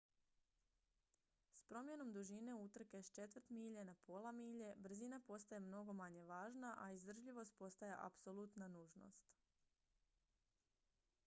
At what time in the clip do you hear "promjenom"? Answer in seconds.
1.73-2.13